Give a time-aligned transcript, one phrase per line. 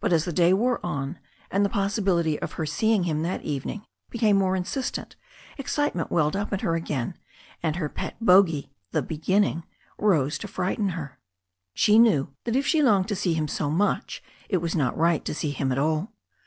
[0.00, 1.18] But as the day wore on,
[1.50, 5.14] and the possibility of her seeing him that evening became more insistent,
[5.58, 7.18] excitement welled up in her again,
[7.62, 9.64] and her pet bogy, the beginning,
[9.98, 11.18] arose to frighten her.
[11.74, 15.22] She knew thai if she longed to see him so much it was not right
[15.26, 16.14] to see him at all.